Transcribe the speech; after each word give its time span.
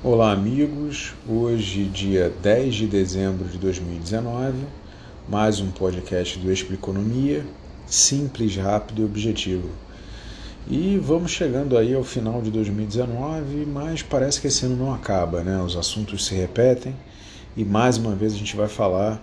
Olá, 0.00 0.30
amigos. 0.30 1.12
Hoje, 1.28 1.82
dia 1.86 2.32
10 2.40 2.72
de 2.72 2.86
dezembro 2.86 3.48
de 3.48 3.58
2019, 3.58 4.56
mais 5.28 5.58
um 5.58 5.72
podcast 5.72 6.38
do 6.38 6.52
Expliconomia, 6.52 7.44
simples, 7.84 8.54
rápido 8.54 9.02
e 9.02 9.04
objetivo. 9.04 9.68
E 10.70 10.96
vamos 11.02 11.32
chegando 11.32 11.76
aí 11.76 11.94
ao 11.94 12.04
final 12.04 12.40
de 12.40 12.48
2019, 12.48 13.66
mas 13.66 14.00
parece 14.00 14.40
que 14.40 14.46
esse 14.46 14.64
ano 14.66 14.76
não 14.76 14.94
acaba, 14.94 15.42
né? 15.42 15.60
Os 15.60 15.76
assuntos 15.76 16.26
se 16.26 16.32
repetem 16.32 16.94
e 17.56 17.64
mais 17.64 17.98
uma 17.98 18.14
vez 18.14 18.34
a 18.34 18.36
gente 18.36 18.54
vai 18.54 18.68
falar 18.68 19.20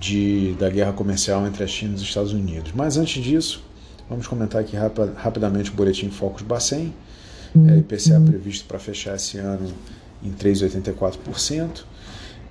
de, 0.00 0.56
da 0.58 0.68
guerra 0.68 0.92
comercial 0.92 1.46
entre 1.46 1.62
a 1.62 1.66
China 1.68 1.92
e 1.92 1.94
os 1.94 2.02
Estados 2.02 2.32
Unidos. 2.32 2.72
Mas 2.74 2.96
antes 2.96 3.22
disso, 3.22 3.62
vamos 4.10 4.26
comentar 4.26 4.62
aqui 4.62 4.76
rapidamente 5.16 5.70
o 5.70 5.74
boletim 5.74 6.10
Focus 6.10 6.42
Bacen. 6.42 6.92
É, 7.68 7.78
IPCA 7.78 8.20
previsto 8.20 8.66
para 8.66 8.78
fechar 8.78 9.16
esse 9.16 9.38
ano 9.38 9.72
em 10.22 10.32
3,84%. 10.32 11.84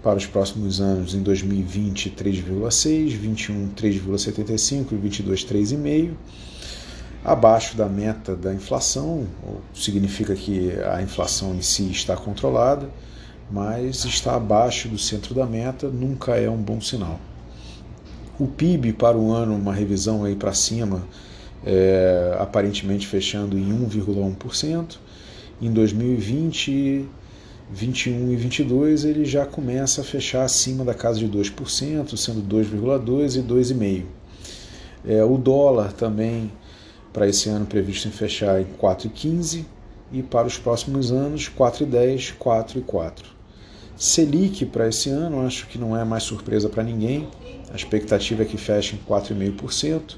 Para 0.02 0.18
os 0.18 0.26
próximos 0.26 0.80
anos, 0.80 1.16
em 1.16 1.22
2020, 1.22 2.12
3,6%, 2.12 3.10
21, 3.18 3.70
3,75% 3.76 4.92
e 4.92 4.96
22, 4.96 5.46
3,5%. 5.46 6.12
Abaixo 7.26 7.76
da 7.76 7.90
meta 7.90 8.36
da 8.36 8.54
inflação, 8.54 9.28
significa 9.74 10.34
que 10.34 10.72
a 10.82 11.02
inflação 11.02 11.54
em 11.56 11.62
si 11.62 11.92
está 11.92 12.16
controlada, 12.16 12.90
mas 13.52 14.06
está 14.06 14.36
abaixo 14.36 14.88
do 14.88 14.98
centro 14.98 15.34
da 15.34 15.46
meta 15.46 15.90
nunca 15.90 16.36
é 16.38 16.50
um 16.50 16.58
bom 16.58 16.80
sinal. 16.80 17.20
O 18.40 18.48
PIB 18.48 18.94
para 18.94 19.18
o 19.18 19.34
ano, 19.34 19.56
uma 19.56 19.74
revisão 19.74 20.24
aí 20.24 20.36
para 20.36 20.54
cima, 20.54 21.04
é, 21.66 22.38
aparentemente 22.40 23.08
fechando 23.08 23.58
em 23.58 23.68
1,1%. 23.68 24.98
Em 25.62 25.72
2020, 25.72 27.06
21 27.70 28.32
e 28.32 28.36
22 28.36 29.04
ele 29.04 29.26
já 29.26 29.46
começa 29.46 30.02
a 30.02 30.04
fechar 30.04 30.44
acima 30.44 30.86
da 30.86 30.94
casa 30.94 31.20
de 31.20 31.28
2%, 31.28 32.16
sendo 32.16 32.42
2,2% 32.42 33.36
e 33.36 33.44
2,5%. 33.44 34.04
É, 35.06 35.24
o 35.24 35.38
dólar 35.38 35.94
também 35.94 36.52
para 37.14 37.28
esse 37.28 37.50
ano 37.50 37.66
previsto 37.66 38.08
em 38.08 38.12
fechar 38.12 38.62
em 38.62 38.66
4,15 38.66 39.66
e 40.12 40.24
para 40.24 40.48
os 40.48 40.58
próximos 40.58 41.12
anos 41.12 41.50
4,10, 41.50 42.34
4,4. 42.40 43.38
Selic 43.98 44.66
para 44.66 44.88
esse 44.88 45.10
ano 45.10 45.46
acho 45.46 45.68
que 45.68 45.78
não 45.78 45.98
é 45.98 46.04
mais 46.04 46.24
surpresa 46.24 46.70
para 46.70 46.84
ninguém. 46.84 47.28
A 47.72 47.76
expectativa 47.76 48.44
é 48.44 48.46
que 48.46 48.58
feche 48.58 48.96
em 48.96 49.00
4,5%, 49.00 50.16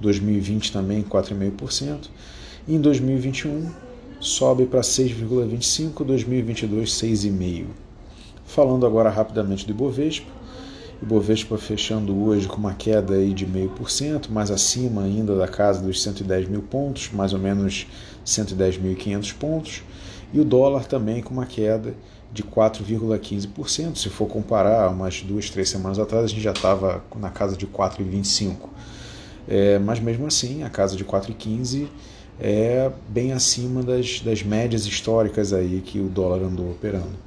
2020 0.00 0.72
também 0.72 1.02
4,5%. 1.02 2.08
E 2.66 2.74
em 2.74 2.80
2021 2.80 3.70
sobe 4.20 4.66
para 4.66 4.82
6,25, 4.82 6.04
2022 6.04 6.90
6,5. 6.92 7.64
Falando 8.44 8.84
agora 8.84 9.08
rapidamente 9.08 9.66
do 9.66 9.72
Ibovespa, 9.72 10.30
Ibovespa 11.02 11.56
fechando 11.56 12.14
hoje 12.24 12.46
com 12.46 12.58
uma 12.58 12.74
queda 12.74 13.14
aí 13.14 13.32
de 13.32 13.46
0,5%, 13.46 14.28
mais 14.28 14.50
acima 14.50 15.04
ainda 15.04 15.34
da 15.34 15.48
casa 15.48 15.80
dos 15.80 16.02
110 16.02 16.48
mil 16.48 16.60
pontos, 16.60 17.10
mais 17.10 17.32
ou 17.32 17.38
menos 17.38 17.86
110.500 18.26 19.34
pontos, 19.34 19.82
e 20.34 20.38
o 20.38 20.44
dólar 20.44 20.84
também 20.84 21.22
com 21.22 21.32
uma 21.32 21.46
queda 21.46 21.94
de 22.30 22.42
4,15%. 22.42 23.96
Se 23.96 24.10
for 24.10 24.26
comparar, 24.26 24.90
umas 24.90 25.22
duas, 25.22 25.48
três 25.48 25.70
semanas 25.70 25.98
atrás, 25.98 26.26
a 26.26 26.28
gente 26.28 26.42
já 26.42 26.52
estava 26.52 27.02
na 27.16 27.30
casa 27.30 27.56
de 27.56 27.66
4,25%. 27.66 28.56
É, 29.48 29.78
mas 29.78 29.98
mesmo 29.98 30.26
assim, 30.26 30.62
a 30.62 30.68
casa 30.68 30.94
de 30.94 31.04
4,15% 31.04 31.88
é 32.40 32.90
bem 33.08 33.32
acima 33.32 33.82
das, 33.82 34.20
das 34.20 34.42
médias 34.42 34.86
históricas 34.86 35.52
aí 35.52 35.82
que 35.84 36.00
o 36.00 36.08
dólar 36.08 36.42
andou 36.42 36.70
operando. 36.70 37.18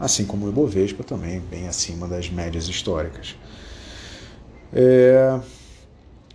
Assim 0.00 0.24
como 0.24 0.46
o 0.46 0.48
Ibovespa 0.48 1.04
também, 1.04 1.40
bem 1.50 1.68
acima 1.68 2.08
das 2.08 2.30
médias 2.30 2.66
históricas. 2.66 3.36
É, 4.72 5.38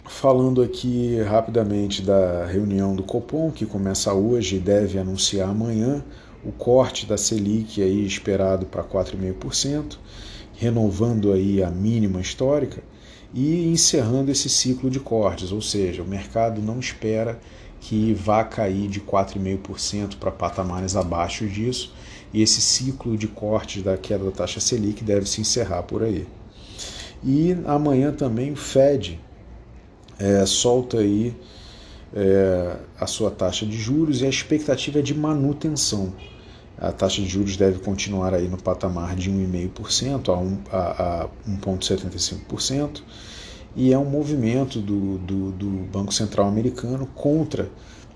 falando 0.05 0.61
aqui 0.61 1.19
rapidamente 1.23 2.03
da 2.03 2.45
reunião 2.45 2.95
do 2.95 3.03
Copom, 3.03 3.51
que 3.51 3.65
começa 3.65 4.13
hoje 4.13 4.57
e 4.57 4.59
deve 4.59 4.99
anunciar 4.99 5.49
amanhã 5.49 6.03
o 6.45 6.51
corte 6.51 7.05
da 7.05 7.17
Selic 7.17 7.81
aí 7.81 8.05
esperado 8.05 8.65
para 8.65 8.83
4,5%, 8.83 9.97
renovando 10.55 11.33
aí 11.33 11.63
a 11.63 11.69
mínima 11.69 12.21
histórica 12.21 12.81
e 13.33 13.67
encerrando 13.67 14.31
esse 14.31 14.49
ciclo 14.49 14.89
de 14.89 14.99
cortes, 14.99 15.51
ou 15.51 15.61
seja, 15.61 16.01
o 16.01 16.07
mercado 16.07 16.61
não 16.61 16.79
espera 16.79 17.39
que 17.79 18.13
vá 18.13 18.43
cair 18.43 18.87
de 18.87 18.99
4,5% 18.99 20.17
para 20.17 20.31
patamares 20.31 20.95
abaixo 20.95 21.47
disso, 21.47 21.93
e 22.33 22.41
esse 22.41 22.61
ciclo 22.61 23.17
de 23.17 23.27
cortes 23.27 23.81
da 23.81 23.97
queda 23.97 24.25
da 24.25 24.31
taxa 24.31 24.59
Selic 24.59 25.03
deve 25.03 25.27
se 25.27 25.41
encerrar 25.41 25.83
por 25.83 26.03
aí. 26.03 26.27
E 27.23 27.55
amanhã 27.65 28.11
também 28.11 28.51
o 28.51 28.55
Fed 28.55 29.19
é, 30.17 30.45
solta 30.45 30.99
aí 30.99 31.35
é, 32.13 32.75
a 32.99 33.07
sua 33.07 33.31
taxa 33.31 33.65
de 33.65 33.77
juros 33.77 34.21
e 34.21 34.25
a 34.25 34.29
expectativa 34.29 34.99
é 34.99 35.01
de 35.01 35.13
manutenção. 35.13 36.13
A 36.77 36.91
taxa 36.91 37.21
de 37.21 37.27
juros 37.27 37.57
deve 37.57 37.79
continuar 37.79 38.33
aí 38.33 38.47
no 38.47 38.57
patamar 38.57 39.15
de 39.15 39.29
1,5% 39.29 40.29
a, 40.71 40.77
a, 40.77 41.23
a 41.23 41.29
1,75% 41.47 43.01
e 43.75 43.93
é 43.93 43.97
um 43.97 44.05
movimento 44.05 44.79
do, 44.79 45.17
do, 45.19 45.51
do 45.51 45.69
Banco 45.91 46.13
Central 46.13 46.47
americano 46.47 47.05
contra 47.15 47.69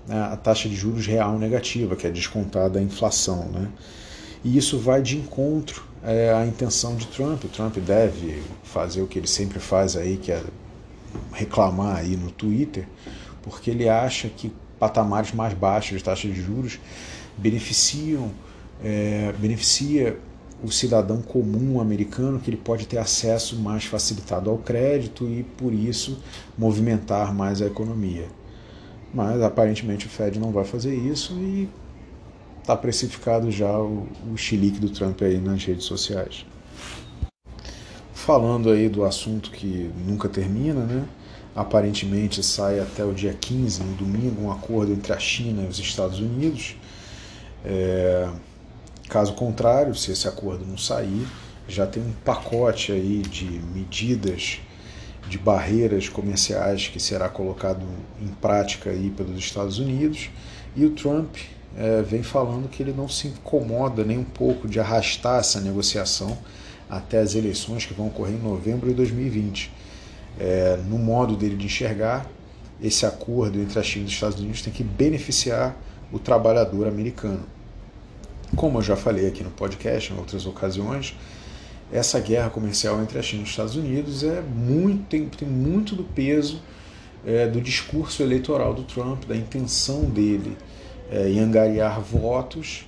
né, 0.06 0.20
a 0.20 0.36
taxa 0.36 0.68
de 0.68 0.74
juros 0.74 1.06
real 1.06 1.38
negativa, 1.38 1.96
que 1.96 2.06
é 2.06 2.10
descontada 2.10 2.78
a 2.78 2.82
inflação. 2.82 3.46
Né? 3.46 3.68
E 4.44 4.56
isso 4.56 4.78
vai 4.78 5.00
de 5.00 5.16
encontro 5.16 5.84
é, 6.02 6.32
à 6.32 6.46
intenção 6.46 6.96
de 6.96 7.06
Trump. 7.06 7.44
O 7.44 7.48
Trump 7.48 7.76
deve 7.78 8.42
fazer 8.62 9.02
o 9.02 9.06
que 9.06 9.18
ele 9.18 9.28
sempre 9.28 9.58
faz 9.58 9.96
aí, 9.96 10.16
que 10.16 10.32
é 10.32 10.42
reclamar 11.32 11.96
aí 11.98 12.16
no 12.16 12.30
Twitter, 12.30 12.86
porque 13.42 13.70
ele 13.70 13.88
acha 13.88 14.28
que 14.28 14.52
patamares 14.78 15.32
mais 15.32 15.54
baixos 15.54 15.98
de 15.98 16.04
taxa 16.04 16.28
de 16.28 16.34
juros 16.34 16.78
beneficiam 17.38 18.30
é, 18.82 19.32
beneficia 19.38 20.18
o 20.62 20.70
cidadão 20.70 21.20
comum 21.20 21.80
americano 21.80 22.38
que 22.38 22.50
ele 22.50 22.56
pode 22.56 22.86
ter 22.86 22.98
acesso 22.98 23.56
mais 23.56 23.84
facilitado 23.84 24.48
ao 24.48 24.58
crédito 24.58 25.28
e 25.28 25.42
por 25.42 25.72
isso 25.72 26.18
movimentar 26.56 27.34
mais 27.34 27.60
a 27.60 27.66
economia. 27.66 28.26
Mas 29.12 29.42
aparentemente 29.42 30.06
o 30.06 30.08
Fed 30.08 30.38
não 30.38 30.50
vai 30.50 30.64
fazer 30.64 30.94
isso 30.94 31.34
e 31.34 31.68
está 32.60 32.76
precificado 32.76 33.50
já 33.50 33.78
o, 33.78 34.08
o 34.32 34.36
chilique 34.36 34.78
do 34.78 34.88
Trump 34.88 35.20
aí 35.22 35.38
nas 35.38 35.64
redes 35.64 35.84
sociais. 35.84 36.46
Falando 38.14 38.70
aí 38.70 38.88
do 38.88 39.04
assunto 39.04 39.50
que 39.50 39.90
nunca 40.06 40.28
termina, 40.28 40.80
né? 40.80 41.04
Aparentemente 41.54 42.42
sai 42.42 42.80
até 42.80 43.04
o 43.04 43.12
dia 43.12 43.34
15, 43.34 43.82
no 43.82 43.94
domingo, 43.94 44.42
um 44.42 44.50
acordo 44.50 44.92
entre 44.92 45.12
a 45.12 45.18
China 45.18 45.62
e 45.62 45.68
os 45.68 45.78
Estados 45.78 46.18
Unidos. 46.18 46.76
É 47.64 48.28
Caso 49.08 49.34
contrário, 49.34 49.94
se 49.94 50.10
esse 50.10 50.26
acordo 50.26 50.64
não 50.64 50.78
sair, 50.78 51.26
já 51.68 51.86
tem 51.86 52.02
um 52.02 52.12
pacote 52.24 52.92
aí 52.92 53.22
de 53.22 53.44
medidas, 53.44 54.60
de 55.28 55.38
barreiras 55.38 56.08
comerciais 56.08 56.88
que 56.88 57.00
será 57.00 57.28
colocado 57.28 57.84
em 58.20 58.28
prática 58.28 58.90
aí 58.90 59.10
pelos 59.10 59.38
Estados 59.38 59.78
Unidos. 59.78 60.30
E 60.76 60.84
o 60.84 60.90
Trump 60.90 61.36
é, 61.76 62.02
vem 62.02 62.22
falando 62.22 62.68
que 62.68 62.82
ele 62.82 62.92
não 62.92 63.08
se 63.08 63.28
incomoda 63.28 64.04
nem 64.04 64.18
um 64.18 64.24
pouco 64.24 64.68
de 64.68 64.78
arrastar 64.78 65.40
essa 65.40 65.60
negociação 65.60 66.36
até 66.88 67.18
as 67.20 67.34
eleições 67.34 67.86
que 67.86 67.94
vão 67.94 68.08
ocorrer 68.08 68.34
em 68.34 68.42
novembro 68.42 68.88
de 68.88 68.94
2020. 68.94 69.72
É, 70.38 70.78
no 70.88 70.98
modo 70.98 71.36
dele 71.36 71.56
de 71.56 71.66
enxergar, 71.66 72.26
esse 72.82 73.06
acordo 73.06 73.60
entre 73.60 73.78
a 73.78 73.82
China 73.82 74.04
e 74.04 74.08
os 74.08 74.12
Estados 74.12 74.38
Unidos 74.38 74.62
tem 74.62 74.72
que 74.72 74.84
beneficiar 74.84 75.76
o 76.12 76.18
trabalhador 76.18 76.86
americano. 76.86 77.53
Como 78.56 78.78
eu 78.78 78.82
já 78.82 78.96
falei 78.96 79.26
aqui 79.26 79.42
no 79.42 79.50
podcast 79.50 80.12
em 80.12 80.16
outras 80.16 80.46
ocasiões, 80.46 81.16
essa 81.92 82.20
guerra 82.20 82.50
comercial 82.50 83.00
entre 83.02 83.18
a 83.18 83.22
China 83.22 83.42
e 83.42 83.44
os 83.44 83.50
Estados 83.50 83.76
Unidos 83.76 84.22
é 84.22 84.40
muito, 84.40 85.04
tem, 85.04 85.26
tem 85.26 85.48
muito 85.48 85.94
do 85.94 86.04
peso 86.04 86.60
é, 87.26 87.46
do 87.46 87.60
discurso 87.60 88.22
eleitoral 88.22 88.74
do 88.74 88.82
Trump, 88.82 89.24
da 89.24 89.36
intenção 89.36 90.04
dele 90.04 90.56
é, 91.10 91.28
em 91.28 91.40
angariar 91.40 92.00
votos 92.00 92.86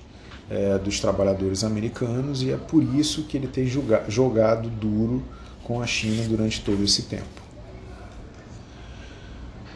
é, 0.49 0.77
dos 0.77 0.99
trabalhadores 0.99 1.63
americanos, 1.63 2.41
e 2.41 2.51
é 2.51 2.57
por 2.57 2.81
isso 2.83 3.23
que 3.23 3.35
ele 3.35 3.47
tem 3.47 3.67
jogado 4.07 4.69
duro 4.69 5.23
com 5.63 5.81
a 5.81 5.87
China 5.87 6.23
durante 6.27 6.61
todo 6.61 6.83
esse 6.83 7.03
tempo. 7.03 7.47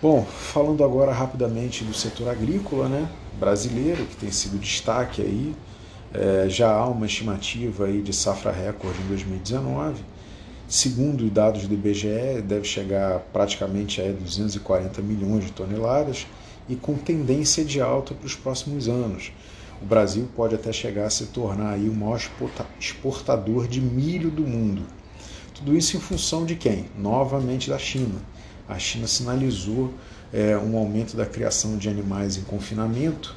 Bom, 0.02 0.26
falando 0.26 0.84
agora 0.84 1.12
rapidamente 1.12 1.84
do 1.84 1.94
setor 1.94 2.30
agrícola 2.30 2.88
né, 2.88 3.08
brasileiro, 3.40 4.06
que 4.06 4.16
tem 4.16 4.32
sido 4.32 4.58
destaque 4.58 5.22
aí, 5.22 5.54
é, 6.14 6.50
já 6.50 6.72
há 6.72 6.88
uma 6.88 7.06
estimativa 7.06 7.86
aí 7.86 8.02
de 8.02 8.14
safra 8.14 8.52
recorde 8.52 9.00
em 9.02 9.08
2019. 9.08 10.04
Segundo 10.68 11.26
os 11.26 11.32
dados 11.32 11.68
do 11.68 11.74
IBGE, 11.74 12.42
deve 12.44 12.66
chegar 12.66 13.20
praticamente 13.34 14.02
a 14.02 14.12
240 14.12 15.02
milhões 15.02 15.46
de 15.46 15.52
toneladas 15.52 16.26
e 16.70 16.76
com 16.76 16.96
tendência 16.96 17.64
de 17.66 17.82
alta 17.82 18.14
para 18.14 18.26
os 18.26 18.36
próximos 18.36 18.88
anos. 18.88 19.32
o 19.82 19.86
Brasil 19.86 20.30
pode 20.36 20.54
até 20.54 20.72
chegar 20.72 21.06
a 21.06 21.10
se 21.10 21.26
tornar 21.28 21.72
aí 21.74 21.90
o 21.90 21.94
maior 21.94 22.22
exportador 22.80 23.68
de 23.68 23.82
milho 23.82 24.30
do 24.30 24.44
mundo. 24.44 24.84
Tudo 25.56 25.76
isso 25.76 25.98
em 25.98 26.00
função 26.00 26.46
de 26.46 26.56
quem? 26.56 26.86
Novamente 26.98 27.70
da 27.70 27.80
China. 27.80 28.22
A 28.70 28.78
China 28.78 29.08
sinalizou 29.08 29.92
é, 30.32 30.56
um 30.58 30.78
aumento 30.78 31.18
da 31.18 31.26
criação 31.26 31.78
de 31.78 31.90
animais 31.90 32.38
em 32.38 32.44
confinamento 32.44 33.36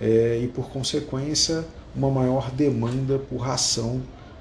é, 0.00 0.40
e, 0.42 0.48
por 0.48 0.70
consequência, 0.70 1.64
uma 1.94 2.10
maior 2.10 2.50
demanda 2.50 3.18
por 3.18 3.38
ração 3.38 4.00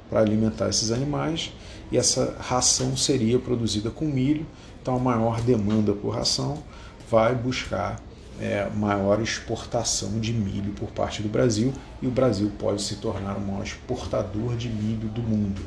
para 0.09 0.19
alimentar 0.19 0.69
esses 0.69 0.91
animais. 0.91 1.53
E 1.91 1.97
essa 1.97 2.35
ração 2.39 2.95
seria 2.95 3.39
produzida 3.39 3.89
com 3.89 4.05
milho, 4.05 4.45
então 4.81 4.95
a 4.95 4.99
maior 4.99 5.41
demanda 5.41 5.93
por 5.93 6.09
ração 6.09 6.61
vai 7.09 7.33
buscar 7.33 7.99
é, 8.39 8.69
maior 8.69 9.21
exportação 9.21 10.19
de 10.19 10.31
milho 10.31 10.71
por 10.73 10.89
parte 10.89 11.21
do 11.21 11.27
Brasil 11.27 11.73
e 12.01 12.07
o 12.07 12.11
Brasil 12.11 12.51
pode 12.57 12.81
se 12.81 12.95
tornar 12.95 13.35
o 13.35 13.41
maior 13.41 13.63
exportador 13.63 14.55
de 14.55 14.69
milho 14.69 15.09
do 15.09 15.21
mundo. 15.21 15.61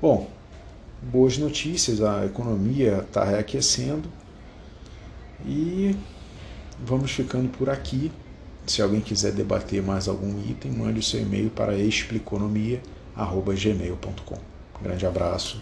Bom, 0.00 0.28
boas 1.02 1.38
notícias, 1.38 2.02
a 2.02 2.26
economia 2.26 2.98
está 2.98 3.24
reaquecendo 3.24 4.08
e 5.46 5.96
vamos 6.84 7.10
ficando 7.10 7.48
por 7.48 7.70
aqui. 7.70 8.12
Se 8.66 8.80
alguém 8.80 9.00
quiser 9.00 9.32
debater 9.32 9.82
mais 9.82 10.08
algum 10.08 10.40
item, 10.40 10.72
mande 10.72 11.00
o 11.00 11.02
seu 11.02 11.20
e-mail 11.20 11.50
para 11.50 11.76
expliconomia.gmail.com. 11.76 14.38
Grande 14.82 15.06
abraço 15.06 15.60